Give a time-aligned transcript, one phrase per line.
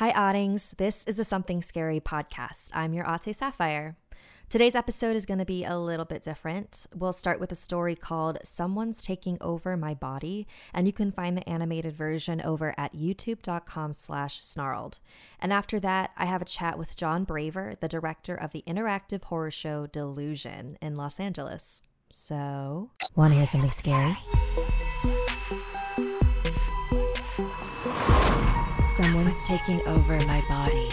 [0.00, 0.74] Hi, Oddings.
[0.78, 2.70] This is the Something Scary podcast.
[2.72, 3.98] I'm your Ate Sapphire.
[4.48, 6.86] Today's episode is going to be a little bit different.
[6.94, 11.36] We'll start with a story called Someone's Taking Over My Body, and you can find
[11.36, 15.00] the animated version over at youtube.com slash snarled.
[15.38, 19.24] And after that, I have a chat with Jon Braver, the director of the interactive
[19.24, 21.82] horror show Delusion in Los Angeles.
[22.10, 24.16] So, want to hear something scary?
[29.00, 30.90] Someone's taking over my body.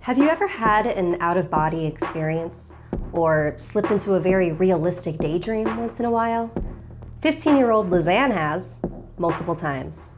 [0.00, 2.72] Have you ever had an out of body experience
[3.12, 6.50] or slipped into a very realistic daydream once in a while?
[7.20, 8.78] 15 year old Lisanne has,
[9.18, 10.10] multiple times.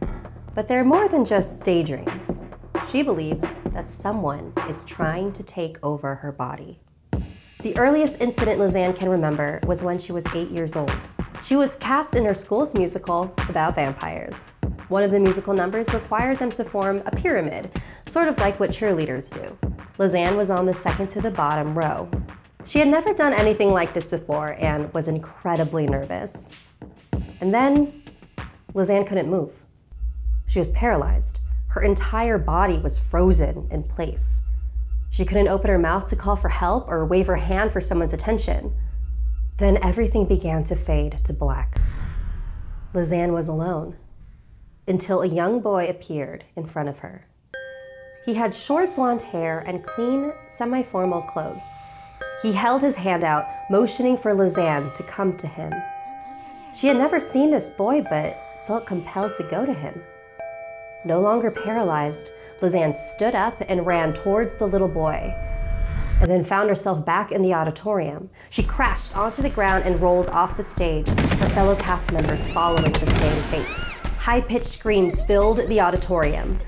[0.55, 2.39] But they're more than just daydreams.
[2.93, 6.79] She believes that someone is trying to take over her body.
[7.63, 10.95] The earliest incident Lisanne can remember was when she was eight years old.
[11.43, 14.53] She was cast in her school's musical about vampires.
[14.91, 18.71] One of the musical numbers required them to form a pyramid, sort of like what
[18.71, 19.57] cheerleaders do.
[20.01, 22.11] Lisanne was on the second to the bottom row.
[22.65, 26.51] She had never done anything like this before and was incredibly nervous.
[27.41, 28.03] And then
[28.75, 29.53] Lisanne couldn't move.
[30.49, 31.39] She was paralyzed.
[31.69, 34.41] Her entire body was frozen in place.
[35.11, 38.13] She couldn't open her mouth to call for help or wave her hand for someone's
[38.13, 38.75] attention.
[39.57, 41.81] Then everything began to fade to black.
[42.93, 43.97] Lisanne was alone
[44.91, 47.25] until a young boy appeared in front of her.
[48.27, 51.57] He had short blonde hair and clean, semi formal clothes.
[52.43, 55.73] He held his hand out, motioning for Lisanne to come to him.
[56.79, 60.03] She had never seen this boy, but felt compelled to go to him.
[61.05, 62.31] No longer paralyzed,
[62.61, 65.33] Lisanne stood up and ran towards the little boy,
[66.21, 68.29] and then found herself back in the auditorium.
[68.51, 72.93] She crashed onto the ground and rolled off the stage, her fellow cast members following
[72.93, 73.90] the same fate.
[74.21, 76.59] High pitched screams filled the auditorium.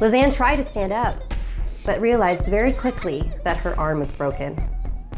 [0.00, 1.20] Lisanne tried to stand up,
[1.84, 4.56] but realized very quickly that her arm was broken.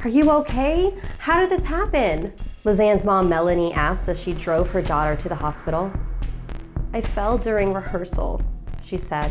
[0.02, 0.96] Are you okay?
[1.18, 2.32] How did this happen?
[2.64, 5.92] Lisanne's mom, Melanie, asked as she drove her daughter to the hospital.
[6.94, 8.40] I fell during rehearsal,
[8.82, 9.30] she said,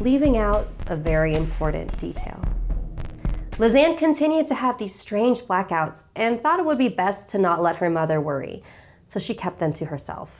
[0.00, 2.42] leaving out a very important detail.
[3.58, 7.62] Lisanne continued to have these strange blackouts and thought it would be best to not
[7.62, 8.64] let her mother worry,
[9.06, 10.30] so she kept them to herself.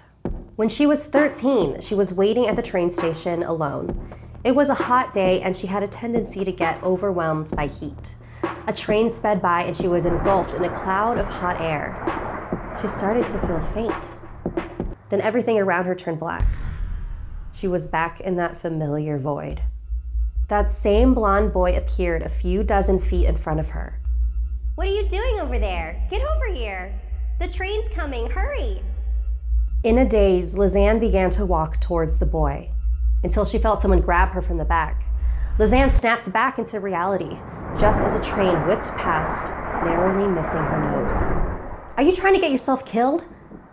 [0.57, 4.15] When she was 13, she was waiting at the train station alone.
[4.45, 8.15] It was a hot day, and she had a tendency to get overwhelmed by heat.
[8.67, 12.79] A train sped by, and she was engulfed in a cloud of hot air.
[12.81, 14.09] She started to feel faint.
[15.11, 16.47] Then everything around her turned black.
[17.53, 19.61] She was back in that familiar void.
[20.49, 24.01] That same blond boy appeared a few dozen feet in front of her.
[24.77, 26.01] What are you doing over there?
[26.11, 26.99] Get over here.
[27.41, 28.31] The train's coming.
[28.31, 28.83] Hurry.
[29.87, 32.69] In a daze, Lisanne began to walk towards the boy
[33.23, 35.01] until she felt someone grab her from the back.
[35.61, 37.39] Lisanne snapped back into reality
[37.79, 39.47] just as a train whipped past,
[39.85, 41.15] narrowly missing her nose.
[41.97, 43.27] Are you trying to get yourself killed?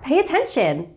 [0.04, 0.94] Pay attention!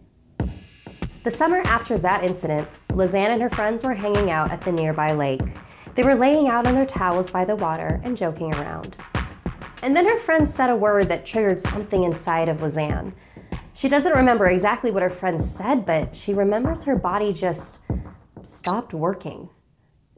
[1.24, 5.12] The summer after that incident, Lisanne and her friends were hanging out at the nearby
[5.12, 5.40] lake.
[5.94, 8.98] They were laying out on their towels by the water and joking around.
[9.80, 13.14] And then her friends said a word that triggered something inside of Lisanne.
[13.76, 17.80] She doesn't remember exactly what her friend said, but she remembers her body just
[18.42, 19.50] stopped working.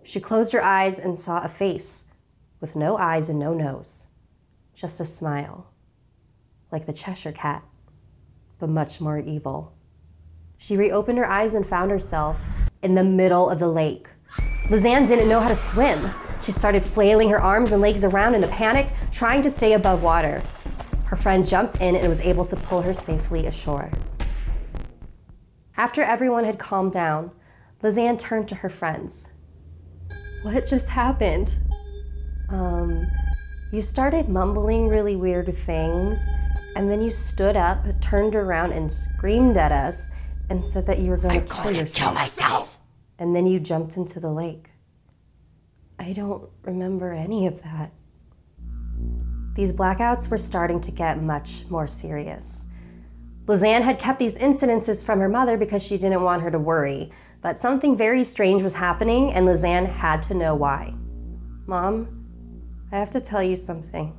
[0.05, 2.05] She closed her eyes and saw a face
[2.61, 4.07] with no eyes and no nose,
[4.77, 5.67] just a smile,
[6.71, 7.65] like the Cheshire Cat,
[8.61, 9.73] but much more evil.
[10.59, 12.37] She reopened her eyes and found herself
[12.83, 14.07] in the middle of the lake.
[14.71, 16.09] Lisanne didn't know how to swim.
[16.43, 20.05] She started flailing her arms and legs around in a panic, trying to stay above
[20.05, 20.41] water.
[21.09, 23.91] Her friend jumped in and was able to pull her safely ashore.
[25.79, 27.31] After everyone had calmed down,
[27.83, 29.27] Lisanne turned to her friends.
[30.43, 31.55] What just happened?
[32.51, 33.07] Um,
[33.73, 36.19] you started mumbling really weird things,
[36.77, 40.09] and then you stood up, turned around, and screamed at us
[40.51, 41.97] and said that you were going I'm to kill going to yourself.
[41.97, 42.79] kill myself.
[43.19, 44.69] And then you jumped into the lake.
[45.99, 47.93] I don't remember any of that.
[49.59, 52.63] These blackouts were starting to get much more serious.
[53.47, 57.11] Lisanne had kept these incidences from her mother because she didn't want her to worry,
[57.43, 60.95] but something very strange was happening, and Lisanne had to know why.
[61.67, 62.07] Mom,
[62.93, 64.17] I have to tell you something.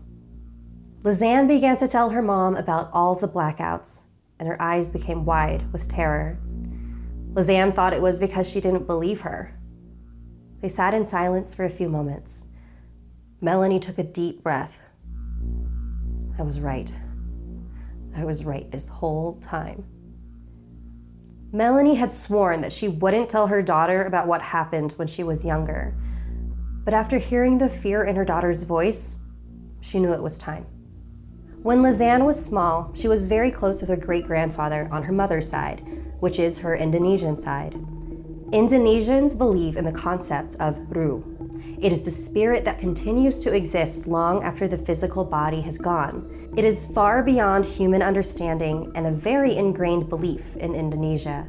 [1.03, 4.03] Lisanne began to tell her mom about all the blackouts,
[4.39, 6.37] and her eyes became wide with terror.
[7.31, 9.57] Lisanne thought it was because she didn't believe her.
[10.61, 12.43] They sat in silence for a few moments.
[13.39, 14.77] Melanie took a deep breath.
[16.39, 16.91] I was right.
[18.15, 19.83] I was right this whole time.
[21.51, 25.43] Melanie had sworn that she wouldn't tell her daughter about what happened when she was
[25.43, 25.93] younger.
[26.85, 29.17] But after hearing the fear in her daughter's voice,
[29.81, 30.65] she knew it was time.
[31.61, 35.49] When Lisanne was small, she was very close with her great grandfather on her mother's
[35.49, 35.81] side,
[36.21, 37.73] which is her Indonesian side.
[38.53, 41.21] Indonesians believe in the concept of Ruh.
[41.81, 46.49] It is the spirit that continues to exist long after the physical body has gone.
[46.57, 51.47] It is far beyond human understanding and a very ingrained belief in Indonesia.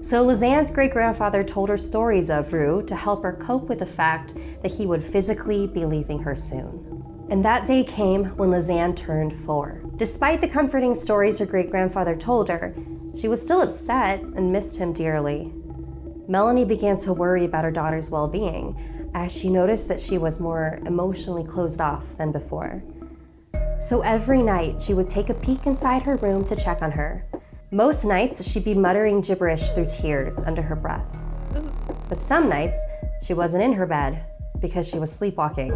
[0.00, 3.86] So Lisanne's great grandfather told her stories of Ruh to help her cope with the
[3.86, 7.26] fact that he would physically be leaving her soon.
[7.30, 9.82] And that day came when Lisanne turned four.
[9.96, 12.72] Despite the comforting stories her great grandfather told her,
[13.18, 15.52] she was still upset and missed him dearly.
[16.28, 18.76] Melanie began to worry about her daughter's well being
[19.14, 22.82] as she noticed that she was more emotionally closed off than before.
[23.80, 27.24] So every night, she would take a peek inside her room to check on her.
[27.70, 31.04] Most nights, she'd be muttering gibberish through tears under her breath.
[32.08, 32.76] But some nights,
[33.22, 34.24] she wasn't in her bed
[34.60, 35.70] because she was sleepwalking.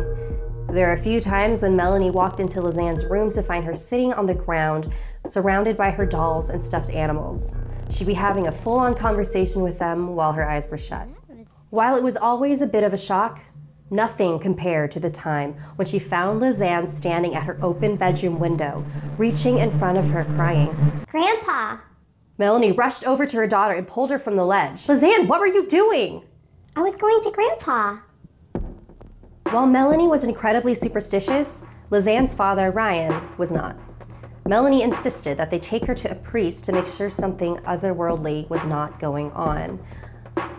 [0.71, 4.13] There are a few times when Melanie walked into Lisanne's room to find her sitting
[4.13, 4.93] on the ground,
[5.27, 7.53] surrounded by her dolls and stuffed animals.
[7.91, 11.09] She'd be having a full on conversation with them while her eyes were shut.
[11.71, 13.41] While it was always a bit of a shock,
[13.91, 18.83] nothing compared to the time when she found Lisanne standing at her open bedroom window,
[19.19, 20.75] reaching in front of her, crying.
[21.11, 21.77] Grandpa,
[22.39, 24.87] Melanie rushed over to her daughter and pulled her from the ledge.
[24.87, 26.25] Lisanne, what were you doing?
[26.75, 27.99] I was going to Grandpa.
[29.51, 33.77] While Melanie was incredibly superstitious, Lisanne's father, Ryan, was not.
[34.47, 38.65] Melanie insisted that they take her to a priest to make sure something otherworldly was
[38.65, 39.79] not going on.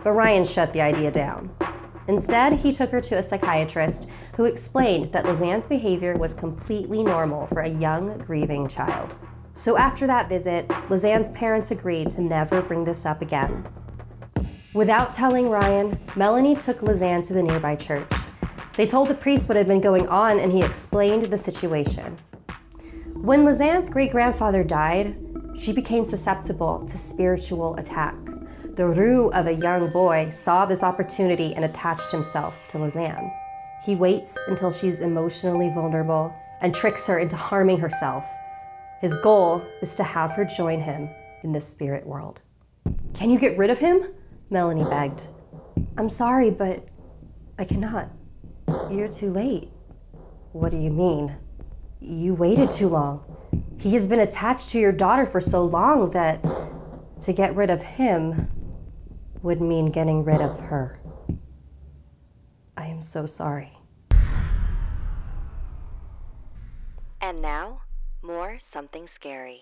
[0.04, 1.50] But Ryan shut the idea down.
[2.08, 7.46] Instead, he took her to a psychiatrist who explained that Lisanne's behavior was completely normal
[7.48, 9.14] for a young, grieving child.
[9.54, 13.66] So after that visit, Lisanne's parents agreed to never bring this up again.
[14.72, 18.10] Without telling Ryan, Melanie took Lisanne to the nearby church.
[18.76, 22.16] They told the priest what had been going on and he explained the situation.
[23.14, 25.16] When Lisanne's great grandfather died,
[25.58, 28.14] she became susceptible to spiritual attack.
[28.80, 33.30] The Ruh of a young boy saw this opportunity and attached himself to Lisanne.
[33.84, 38.24] He waits until she's emotionally vulnerable and tricks her into harming herself.
[39.02, 41.10] His goal is to have her join him
[41.44, 42.40] in the spirit world.
[43.12, 44.14] Can you get rid of him?
[44.48, 45.24] Melanie begged.
[45.98, 46.82] I'm sorry, but
[47.58, 48.08] I cannot.
[48.90, 49.68] You're too late.
[50.52, 51.36] What do you mean?
[52.00, 53.22] You waited too long.
[53.76, 56.42] He has been attached to your daughter for so long that
[57.24, 58.48] to get rid of him
[59.42, 61.00] would mean getting rid of her.
[62.76, 63.72] I am so sorry.
[67.20, 67.82] And now,
[68.22, 69.60] more something scary.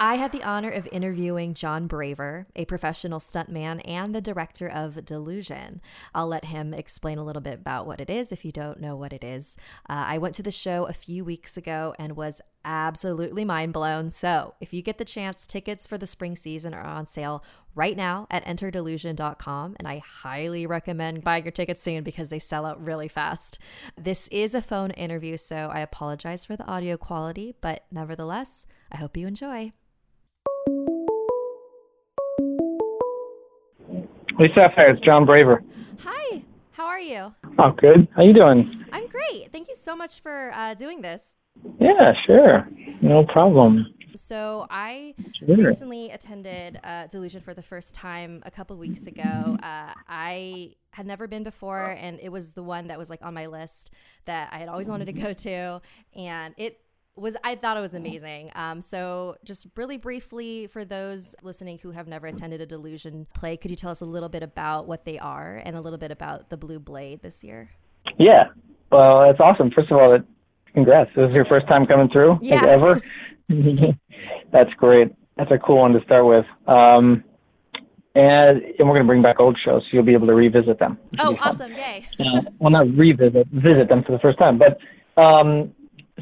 [0.00, 5.04] I had the honor of interviewing Jon Braver, a professional stuntman and the director of
[5.04, 5.80] Delusion.
[6.14, 8.94] I'll let him explain a little bit about what it is if you don't know
[8.94, 9.56] what it is.
[9.90, 14.10] Uh, I went to the show a few weeks ago and was absolutely mind blown.
[14.10, 17.42] So, if you get the chance, tickets for the spring season are on sale
[17.74, 19.76] right now at enterdelusion.com.
[19.78, 23.58] And I highly recommend buying your tickets soon because they sell out really fast.
[23.96, 28.98] This is a phone interview, so I apologize for the audio quality, but nevertheless, I
[28.98, 29.72] hope you enjoy.
[34.54, 35.64] Sapphire, it's Jon Braver.
[36.00, 37.34] Hi, how are you?
[37.58, 38.06] Oh, good.
[38.14, 38.84] How are you doing?
[38.92, 39.50] I'm great.
[39.50, 41.34] Thank you so much for uh, doing this.
[41.80, 42.68] Yeah, sure.
[43.00, 43.86] No problem.
[44.16, 45.56] So I Sure.
[45.56, 49.56] recently attended uh, Delusion for the first time a couple weeks ago.
[49.62, 53.32] Uh, I had never been before, and it was the one that was like on
[53.34, 53.92] my list
[54.24, 55.80] that I had always wanted to go to,
[56.16, 56.80] and it
[57.14, 58.50] was I thought it was amazing.
[58.54, 63.56] Um, so just really briefly for those listening who have never attended a Delusion play,
[63.56, 66.10] could you tell us a little bit about what they are and a little bit
[66.10, 67.70] about the Blue Blade this year?
[68.18, 68.44] Yeah.
[68.90, 69.70] Well, that's awesome.
[69.70, 70.18] First of all,
[70.78, 71.10] congrats.
[71.16, 73.00] This is your first time coming through, like ever.
[74.52, 75.08] that's great.
[75.36, 76.44] That's a cool one to start with.
[76.68, 77.24] Um,
[78.14, 80.78] and, and we're going to bring back old shows, so you'll be able to revisit
[80.78, 80.98] them.
[81.18, 81.72] Oh, awesome!
[81.72, 82.04] Yay!
[82.20, 84.58] uh, well, not revisit, visit them for the first time.
[84.58, 84.78] But
[85.20, 85.72] um,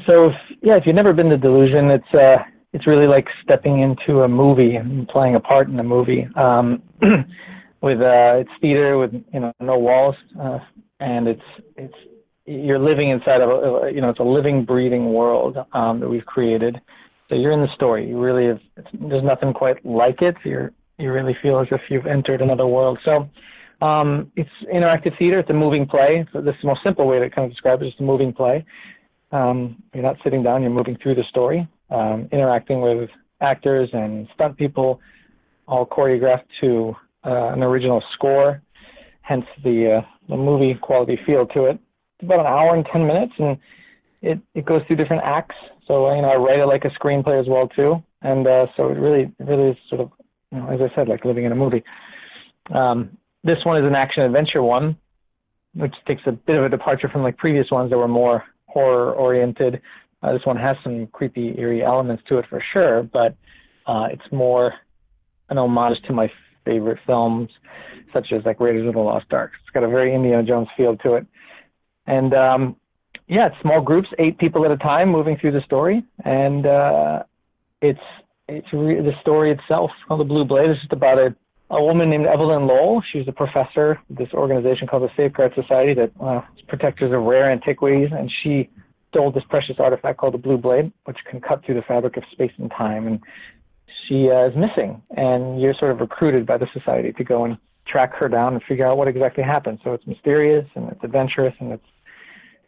[0.05, 2.37] so, if, yeah, if you've never been to Delusion, it's uh,
[2.73, 6.27] it's really like stepping into a movie and playing a part in a movie.
[6.35, 6.81] Um,
[7.81, 10.59] with uh, it's theater with you know no walls, uh,
[10.99, 11.41] and it's
[11.75, 11.95] it's
[12.47, 16.25] you're living inside of a you know it's a living, breathing world um, that we've
[16.25, 16.79] created.
[17.29, 18.07] So you're in the story.
[18.07, 18.59] You really have.
[18.93, 20.35] There's nothing quite like it.
[20.43, 22.97] You're you really feel as if you've entered another world.
[23.03, 23.29] So
[23.85, 25.39] um, it's interactive theater.
[25.39, 26.25] It's a moving play.
[26.33, 27.87] So this is the most simple way to kind of describe it.
[27.87, 28.65] It's a moving play.
[29.31, 30.61] Um, you're not sitting down.
[30.61, 33.09] You're moving through the story, um, interacting with
[33.41, 34.99] actors and stunt people,
[35.67, 38.61] all choreographed to uh, an original score,
[39.21, 41.79] hence the uh, the movie quality feel to it.
[42.21, 43.57] About an hour and ten minutes, and
[44.21, 45.55] it it goes through different acts.
[45.87, 48.89] So you know, I write it like a screenplay as well too, and uh, so
[48.89, 50.11] it really really is sort of
[50.51, 51.83] you know, as I said, like living in a movie.
[52.73, 54.97] Um, this one is an action adventure one,
[55.75, 59.13] which takes a bit of a departure from like previous ones that were more horror
[59.13, 59.81] oriented.
[60.23, 63.35] Uh, this one has some creepy, eerie elements to it for sure, but
[63.85, 64.73] uh, it's more
[65.49, 66.29] an homage to my
[66.65, 67.49] favorite films,
[68.11, 69.51] such as like Raiders of the Lost Ark.
[69.61, 71.27] It's got a very Indiana Jones feel to it,
[72.07, 72.75] and um,
[73.27, 77.23] yeah, it's small groups, eight people at a time, moving through the story, and uh,
[77.81, 77.99] it's
[78.47, 81.35] it's re- the story itself called the Blue Blade is just about a
[81.69, 83.03] a woman named Evelyn Lowell.
[83.11, 87.51] She's a professor of this organization called the Safeguard Society that uh, protectors of rare
[87.51, 88.69] antiquities, and she
[89.09, 92.23] stole this precious artifact called the Blue Blade, which can cut through the fabric of
[92.31, 93.07] space and time.
[93.07, 93.19] And
[94.07, 97.57] she uh, is missing, and you're sort of recruited by the society to go and
[97.85, 99.79] track her down and figure out what exactly happened.
[99.83, 101.85] So it's mysterious and it's adventurous and it's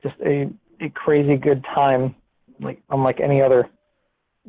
[0.03, 0.49] just a,
[0.81, 2.15] a crazy good time,
[2.59, 3.69] like unlike any other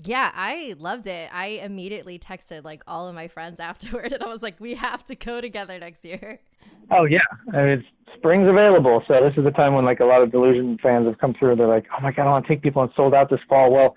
[0.04, 1.30] yeah, I loved it.
[1.32, 5.04] I immediately texted like all of my friends afterward, and I was like, "We have
[5.06, 6.40] to go together next year."
[6.90, 7.18] Oh yeah,
[7.52, 10.32] I mean, it's, spring's available, so this is the time when like a lot of
[10.32, 11.56] Delusion fans have come through.
[11.56, 13.72] They're like, "Oh my god, I want to take people and sold out this fall."
[13.72, 13.96] Well,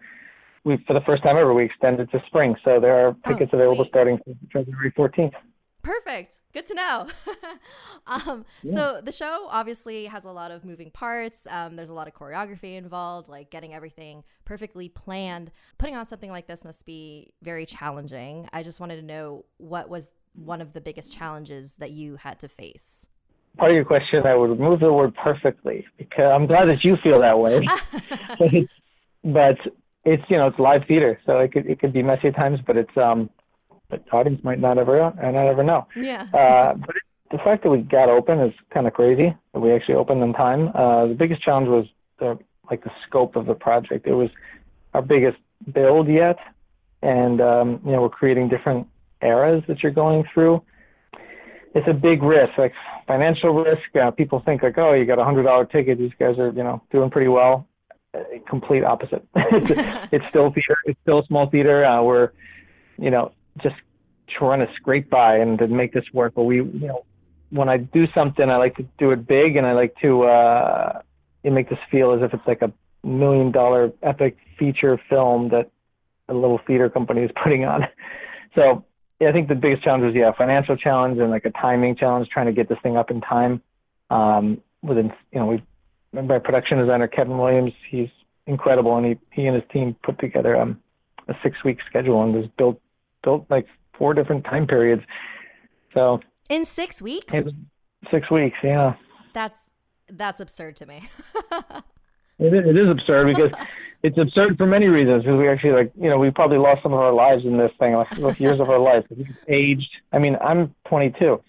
[0.63, 3.53] we for the first time ever we extended to spring, so there are oh, tickets
[3.53, 4.19] oh, available starting
[4.51, 5.33] February 14th.
[5.83, 6.39] Perfect.
[6.53, 7.07] Good to know.
[8.07, 8.73] um, yeah.
[8.73, 11.45] So the show obviously has a lot of moving parts.
[11.51, 15.51] Um, there's a lot of choreography involved, like getting everything perfectly planned.
[15.77, 18.47] Putting on something like this must be very challenging.
[18.53, 22.39] I just wanted to know what was one of the biggest challenges that you had
[22.39, 23.07] to face.
[23.57, 26.97] Part of your question, I would remove the word perfectly because I'm glad that you
[27.03, 27.67] feel that way.
[29.23, 29.57] but
[30.05, 32.59] it's you know it's live theater, so it could it could be messy at times,
[32.65, 33.29] but it's um
[34.11, 35.87] audience might not ever and not ever know.
[35.95, 36.27] Yeah.
[36.33, 36.95] Uh, but
[37.31, 39.35] the fact that we got open is kind of crazy.
[39.53, 40.69] That we actually opened in time.
[40.75, 41.85] Uh, the biggest challenge was
[42.19, 42.37] the
[42.69, 44.07] like the scope of the project.
[44.07, 44.29] It was
[44.93, 45.37] our biggest
[45.73, 46.37] build yet,
[47.01, 48.87] and um, you know we're creating different
[49.21, 50.61] eras that you're going through.
[51.75, 52.73] It's a big risk, like
[53.07, 53.95] financial risk.
[53.95, 55.97] Uh, people think like, oh, you got a hundred dollar ticket.
[55.97, 57.67] These guys are you know doing pretty well.
[58.13, 59.27] Uh, complete opposite.
[59.35, 60.77] it's, it's still theater.
[60.85, 61.83] It's still a small theater.
[61.83, 62.29] Uh, we're
[62.99, 63.31] you know
[63.61, 63.75] just
[64.37, 66.33] trying to scrape by and to make this work.
[66.35, 67.05] But we, you know,
[67.49, 71.01] when I do something, I like to do it big, and I like to uh,
[71.43, 72.71] make this feel as if it's like a
[73.05, 75.69] million dollar epic feature film that
[76.29, 77.87] a little theater company is putting on.
[78.55, 78.85] So
[79.19, 82.29] yeah, I think the biggest challenge was yeah, financial challenge and like a timing challenge,
[82.29, 83.61] trying to get this thing up in time.
[84.09, 85.63] Um, within you know, we
[86.11, 88.09] my production designer Kevin Williams, he's
[88.47, 90.79] incredible, and he he and his team put together um,
[91.27, 92.79] a six week schedule and was built
[93.23, 95.03] built like four different time periods.
[95.93, 97.33] So in six weeks.
[98.11, 98.95] Six weeks, yeah.
[99.33, 99.71] That's
[100.09, 101.03] that's absurd to me.
[102.39, 103.51] it, is, it is absurd because
[104.03, 105.23] it's absurd for many reasons.
[105.23, 107.71] Because we actually like you know we probably lost some of our lives in this
[107.79, 109.05] thing, like years of our life.
[109.09, 109.89] We've aged.
[110.11, 111.41] I mean, I'm 22,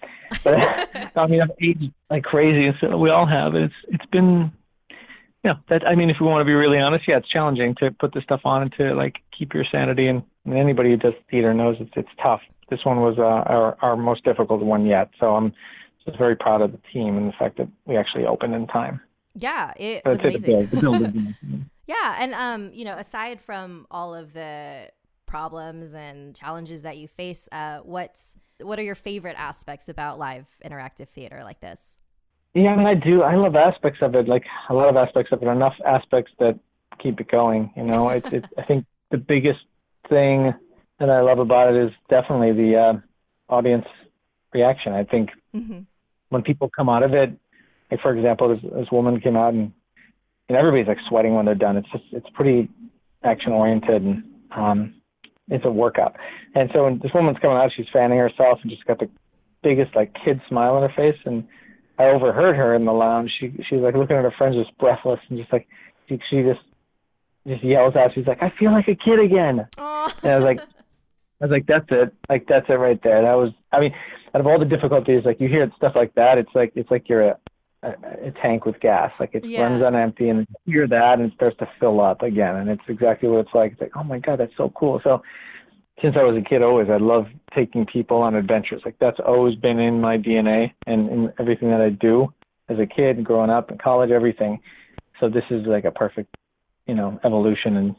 [0.45, 2.77] but I mean I've aged like crazy.
[2.81, 3.55] So we all have.
[3.55, 4.53] It's it's been
[5.45, 7.91] yeah, that I mean, if we want to be really honest, yeah, it's challenging to
[7.91, 10.07] put this stuff on and to like keep your sanity.
[10.07, 12.41] And, and anybody who does theater knows it's it's tough.
[12.71, 15.11] This one was uh, our our most difficult one yet.
[15.19, 15.53] So I'm
[16.05, 19.01] just very proud of the team and the fact that we actually opened in time.
[19.35, 20.67] Yeah, it so was amazing.
[20.67, 21.35] The build, the
[21.87, 24.91] yeah, and um, you know, aside from all of the
[25.27, 30.47] problems and challenges that you face, uh, what's what are your favorite aspects about live
[30.65, 31.99] interactive theater like this?
[32.55, 33.23] Yeah, I mean, I do.
[33.23, 35.49] I love aspects of it, like a lot of aspects of it.
[35.49, 36.59] Enough aspects that
[37.03, 37.73] keep it going.
[37.77, 38.33] You know, it's.
[38.33, 39.61] it's I think the biggest
[40.09, 40.55] thing
[40.99, 43.87] that I love about it is definitely the uh, audience
[44.53, 44.93] reaction.
[44.93, 45.81] I think mm-hmm.
[46.29, 47.31] when people come out of it,
[47.91, 49.73] like for example, this, this woman came out and,
[50.49, 51.77] and everybody's like sweating when they're done.
[51.77, 52.69] It's just it's pretty
[53.23, 54.95] action oriented and um,
[55.49, 56.17] it's a workout.
[56.55, 59.09] And so when this woman's coming out, she's fanning herself and just got the
[59.63, 61.47] biggest like kid smile on her face and
[61.99, 63.31] I overheard her in the lounge.
[63.39, 65.67] She she's like looking at her friends just breathless and just like
[66.09, 66.61] she, she just
[67.47, 68.11] just yells out.
[68.15, 69.67] She's like, I feel like a kid again.
[69.77, 69.94] Aww.
[70.23, 72.15] And I was like, I was like, that's it.
[72.29, 73.23] Like that's it right there.
[73.23, 73.53] That was.
[73.73, 73.95] I mean,
[74.35, 77.09] out of all the difficulties, like you hear stuff like that, it's like it's like
[77.09, 77.39] you're a
[77.85, 79.13] a, a tank with gas.
[79.21, 79.63] Like it yeah.
[79.63, 82.57] runs on empty, and you hear that, and it starts to fill up again.
[82.57, 83.73] And it's exactly what it's like.
[83.73, 85.01] It's like, oh my god, that's so cool.
[85.05, 85.23] So
[86.03, 88.83] since I was a kid, always I love taking people on adventures.
[88.85, 92.33] Like that's always been in my DNA and in everything that I do
[92.69, 94.61] as a kid, growing up in college, everything.
[95.21, 96.35] So this is like a perfect,
[96.87, 97.97] you know, evolution, and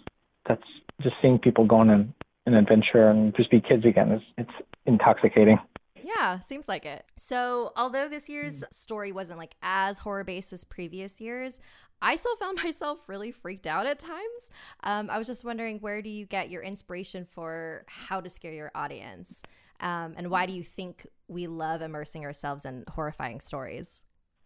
[0.47, 0.63] that's
[1.01, 2.13] just seeing people going on
[2.45, 4.11] an adventure and just be kids again.
[4.11, 5.57] It's, it's intoxicating.
[6.03, 7.03] Yeah, seems like it.
[7.15, 11.59] So, although this year's story wasn't like as horror based as previous years,
[12.01, 14.51] I still found myself really freaked out at times.
[14.83, 18.53] Um, I was just wondering, where do you get your inspiration for how to scare
[18.53, 19.41] your audience?
[19.79, 24.03] Um, and why do you think we love immersing ourselves in horrifying stories?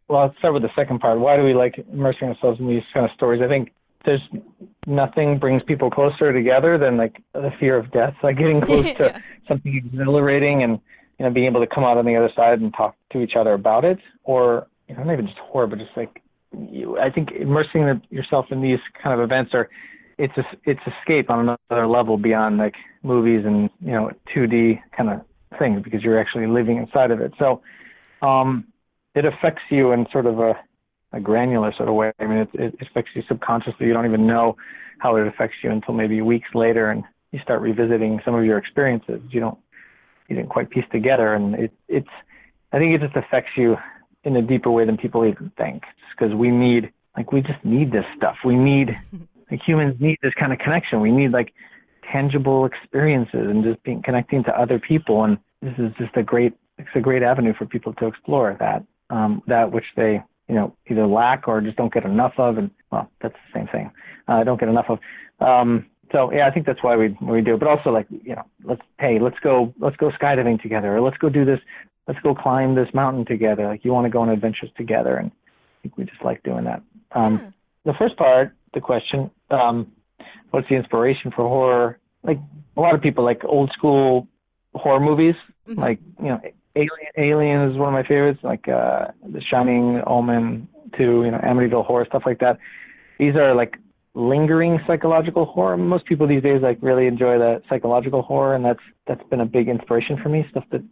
[0.08, 1.20] Well, I'll start with the second part.
[1.20, 3.41] Why do we like immersing ourselves in these kind of stories?
[3.44, 3.74] I think
[4.06, 4.22] there's
[4.88, 9.03] nothing brings people closer together than like the fear of death, like getting close to
[9.03, 9.20] yeah.
[9.48, 10.79] something exhilarating and
[11.18, 13.34] you know being able to come out on the other side and talk to each
[13.36, 16.22] other about it, or you know not even just horror, but just like
[16.70, 19.70] you, I think immersing the, yourself in these kind of events are
[20.18, 25.10] it's a, it's escape on another level beyond like movies and you know 2D kind
[25.10, 25.22] of
[25.58, 27.34] things because you're actually living inside of it.
[27.39, 27.62] So
[28.22, 28.65] um,
[29.15, 30.53] it affects you in sort of a
[31.12, 32.12] a granular sort of way.
[32.20, 33.88] I mean, it, it affects you subconsciously.
[33.88, 34.56] You don't even know
[35.00, 38.58] how it affects you until maybe weeks later, and you start revisiting some of your
[38.58, 39.22] experiences.
[39.30, 39.58] You don't,
[40.28, 42.10] you didn't quite piece together, and it, it's.
[42.72, 43.78] I think it just affects you
[44.24, 45.84] in a deeper way than people even think.
[46.12, 48.36] Because we need, like, we just need this stuff.
[48.46, 48.96] We need,
[49.51, 51.01] like, humans need this kind of connection.
[51.01, 51.54] We need like
[52.12, 55.24] tangible experiences and just being connecting to other people.
[55.24, 58.84] And this is just a great, it's a great avenue for people to explore that,
[59.10, 62.58] um, that which they you know, either lack or just don't get enough of.
[62.58, 63.91] And well, that's the same thing.
[64.27, 65.00] Uh, don't get enough of.
[65.39, 67.56] Um, so yeah, I think that's why we we do.
[67.56, 71.18] But also like you know, let's hey, let's go let's go skydiving together, or let's
[71.18, 71.60] go do this,
[72.08, 73.68] let's go climb this mountain together.
[73.68, 76.65] Like you want to go on adventures together, and I think we just like doing
[76.65, 76.82] that.
[77.12, 77.91] Um, yeah.
[77.91, 79.91] The first part, the question, um,
[80.50, 82.00] what's the inspiration for horror?
[82.24, 82.39] Like
[82.75, 84.27] a lot of people like old school
[84.74, 85.36] horror movies,
[85.68, 85.79] mm-hmm.
[85.79, 86.41] like you know
[86.76, 91.40] Alien, Alien is one of my favorites, like uh, The Shining, Omen, to you know
[91.40, 92.58] Amityville Horror, stuff like that.
[93.18, 93.76] These are like
[94.14, 95.78] lingering psychological horror.
[95.78, 99.46] Most people these days like really enjoy the psychological horror, and that's that's been a
[99.46, 100.46] big inspiration for me.
[100.52, 100.84] Stuff that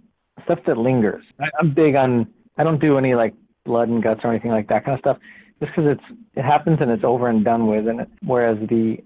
[0.46, 1.24] stuff that lingers.
[1.40, 2.28] I, I'm big on.
[2.58, 3.34] I don't do any like
[3.66, 5.18] blood and guts or anything like that kind of stuff,
[5.60, 8.98] just because it's it happens and it's over and done with, and it, whereas the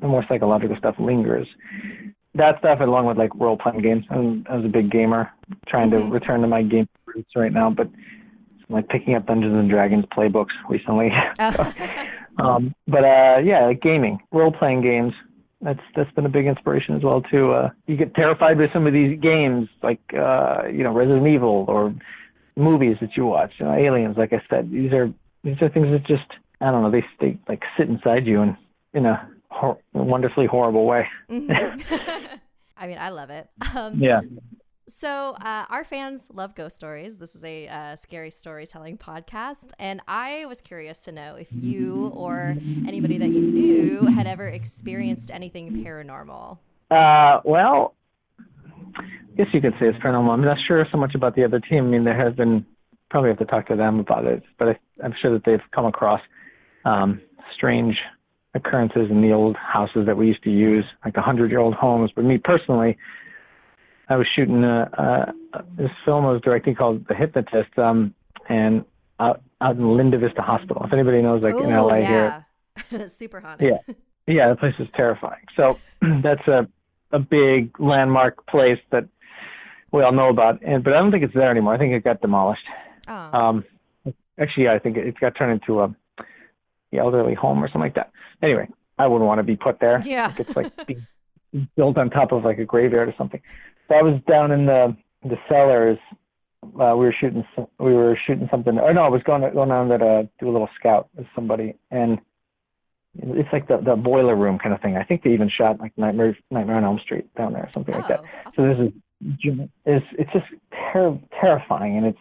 [0.00, 1.46] the more psychological stuff lingers
[2.36, 4.04] that stuff along with like role playing games.
[4.10, 5.30] I'm, I was a big gamer,
[5.68, 6.08] trying mm-hmm.
[6.08, 7.86] to return to my game roots right now, but
[8.68, 11.10] I'm like picking up Dungeons and Dragons playbooks recently.
[11.38, 11.50] Oh.
[11.52, 11.72] so,
[12.44, 15.12] um, but uh, yeah, like gaming, role playing games.
[15.62, 17.52] That's that's been a big inspiration as well too.
[17.52, 21.64] Uh, you get terrified by some of these games, like uh, you know Resident Evil
[21.68, 21.94] or
[22.56, 23.52] movies that you watch.
[23.58, 25.12] You know, Aliens, like I said, these are
[25.44, 26.90] these are things that just I don't know.
[26.90, 28.56] They they like sit inside you and
[28.92, 31.08] in a hor- wonderfully horrible way.
[31.30, 31.94] Mm-hmm.
[32.76, 33.48] I mean, I love it.
[33.74, 34.20] Um, yeah.
[34.88, 37.18] So, uh, our fans love ghost stories.
[37.18, 39.72] This is a uh, scary storytelling podcast.
[39.80, 42.54] And I was curious to know if you or
[42.86, 46.58] anybody that you knew had ever experienced anything paranormal.
[46.88, 47.94] Uh, well,
[48.38, 49.02] I
[49.36, 50.30] guess you could say it's paranormal.
[50.30, 51.86] I'm not sure so much about the other team.
[51.86, 52.64] I mean, there has been,
[53.10, 55.86] probably have to talk to them about it, but I, am sure that they've come
[55.86, 56.20] across
[56.84, 57.20] um,
[57.52, 57.96] strange
[58.56, 61.74] occurrences in the old houses that we used to use, like the hundred year old
[61.74, 62.10] homes.
[62.14, 62.96] But me personally,
[64.08, 68.14] I was shooting a, a, this film I was directing called The Hypnotist, um,
[68.48, 68.84] and
[69.20, 70.82] out out in Linda Vista Hospital.
[70.84, 72.42] If anybody knows, like Ooh, in LA yeah.
[72.90, 73.78] here, super haunted.
[73.86, 73.94] Yeah,
[74.26, 75.44] yeah, the place is terrifying.
[75.56, 75.78] So
[76.22, 76.68] that's a
[77.12, 79.08] a big landmark place that
[79.92, 81.74] we all know about, and but I don't think it's there anymore.
[81.74, 82.66] I think it got demolished.
[83.08, 83.14] Oh.
[83.14, 83.64] Um,
[84.38, 85.94] actually, yeah, I think it, it got turned into a
[86.92, 88.10] the elderly home or something like that.
[88.42, 88.68] Anyway,
[88.98, 90.02] I wouldn't want to be put there.
[90.04, 90.28] Yeah.
[90.28, 91.06] Like it's like being
[91.76, 93.40] built on top of like a graveyard or something.
[93.88, 95.98] So I was down in the the cellars.
[96.64, 97.44] Uh, we were shooting
[97.78, 98.78] we were shooting something.
[98.78, 101.74] Or no, I was going going down there to do a little scout with somebody,
[101.90, 102.18] and
[103.14, 104.96] it's like the the boiler room kind of thing.
[104.96, 107.94] I think they even shot like Nightmare Nightmare on Elm Street down there or something
[107.94, 108.20] oh, like that.
[108.46, 108.52] Awesome.
[108.52, 110.46] So this is it's it's just
[110.92, 112.18] ter- terrifying, and it's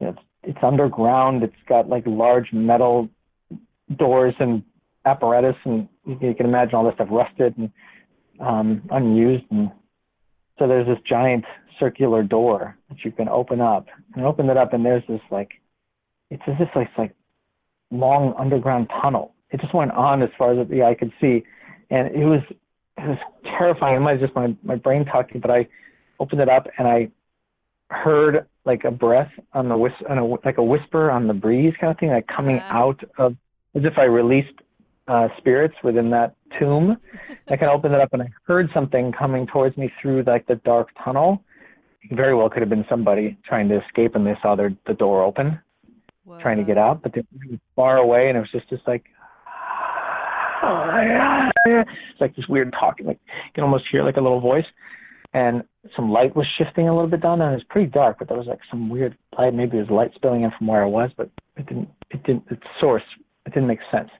[0.00, 1.42] you know, it's it's underground.
[1.42, 3.08] It's got like large metal
[3.98, 4.62] doors and
[5.04, 7.70] apparatus, and you can imagine all this stuff rusted and
[8.40, 9.44] um, unused.
[9.50, 9.70] And
[10.58, 11.44] so there's this giant
[11.80, 15.50] circular door that you can open up, and open it up, and there's this like,
[16.30, 17.14] it's just like like
[17.90, 19.34] long underground tunnel.
[19.50, 21.44] It just went on as far as the eye could see,
[21.90, 22.40] and it was
[22.98, 23.96] it was terrifying.
[23.96, 25.68] It might just my my brain talking, but I
[26.20, 27.08] opened it up and I
[27.90, 31.74] heard like a breath on the whis- on a, like a whisper on the breeze
[31.80, 33.36] kind of thing, like coming out of
[33.74, 34.54] as if I released
[35.08, 36.96] uh, spirits within that tomb.
[37.48, 40.46] I kind of opened it up and I heard something coming towards me through like
[40.46, 41.42] the dark tunnel.
[42.10, 45.22] very well could have been somebody trying to escape and they saw their the door
[45.22, 45.58] open,
[46.24, 46.40] Whoa.
[46.40, 49.04] trying to get out, but they were far away and it was just just like
[51.66, 54.64] it's like this weird talking, like you can almost hear like a little voice.
[55.34, 55.62] And
[55.96, 57.48] some light was shifting a little bit down there.
[57.48, 59.54] And it was pretty dark, but there was like some weird light.
[59.54, 61.88] Maybe it was light spilling in from where I was, but it didn't.
[62.10, 62.44] It didn't.
[62.50, 63.02] Its source.
[63.46, 64.10] It didn't make sense.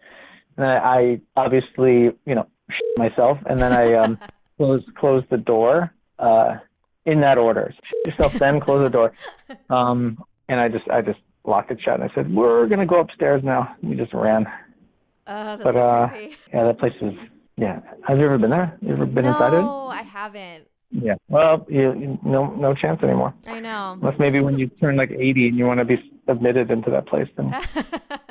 [0.57, 2.47] And I, I obviously, you know,
[2.97, 4.19] myself, and then I um,
[4.57, 5.93] closed closed the door.
[6.19, 6.59] Uh,
[7.07, 7.75] in that order.
[8.07, 9.13] yourself, then close the door.
[9.71, 13.01] Um, and I just I just locked it shut and I said, "We're gonna go
[13.01, 14.47] upstairs now." We just ran.
[15.27, 16.37] Uh, that's But, so uh, creepy.
[16.53, 17.15] Yeah, that place is.
[17.57, 18.77] Yeah, have you ever been there?
[18.81, 19.63] You ever been inside it?
[19.63, 20.67] No, I haven't.
[20.91, 21.15] Yeah.
[21.29, 23.33] Well, you, you no no chance anymore.
[23.47, 23.99] I know.
[24.01, 25.97] Unless maybe when you turn like 80 and you want to be
[26.29, 27.55] admitted into that place, then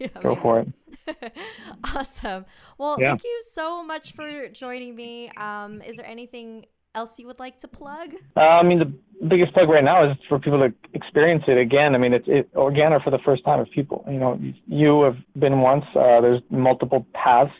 [0.14, 0.40] yeah, go maybe.
[0.42, 0.68] for it.
[1.94, 2.44] awesome.
[2.78, 3.08] Well, Yeah.
[3.08, 5.30] thank you so much for joining me.
[5.36, 8.14] Um, is there anything else you would like to plug?
[8.36, 8.92] Uh, I mean, the
[9.28, 11.94] biggest plug right now is for people to experience it again.
[11.94, 14.04] I mean, it's it again or for the first time of people.
[14.08, 15.84] You know, you have been once.
[15.94, 17.52] Uh, there's multiple paths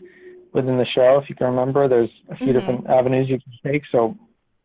[0.52, 1.20] within the show.
[1.22, 2.52] If you can remember, there's a few Mhm.
[2.54, 3.82] different avenues you can take.
[3.92, 4.16] So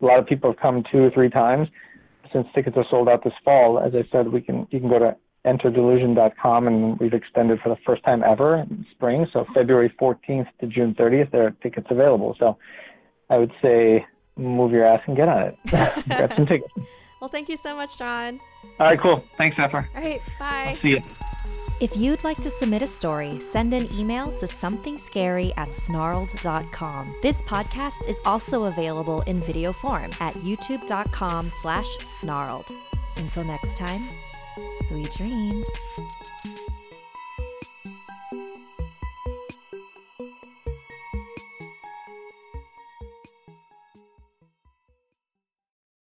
[0.01, 1.67] a lot of people have come two or three times
[2.33, 3.79] since tickets are sold out this fall.
[3.79, 7.77] As I said, we can you can go to enterdelusion.com and we've extended for the
[7.85, 9.27] first time ever in spring.
[9.31, 12.35] So February 14th to June 30th, there are tickets available.
[12.39, 12.57] So
[13.29, 14.05] I would say
[14.35, 15.57] move your ass and get on it.
[15.67, 16.73] Grab some tickets.
[17.21, 18.39] Well, thank you so much, Jon.
[18.79, 19.23] All right, cool.
[19.37, 19.87] Thanks, Zephyr.
[19.95, 20.65] All right, bye.
[20.69, 20.99] I'll see you.
[21.81, 27.15] If you'd like to submit a story, send an email to somethingscary at snarled.com.
[27.21, 32.71] This podcast is also available in video form at youtube.com slash snarled.
[33.17, 34.07] Until next time,
[34.79, 35.65] sweet dreams.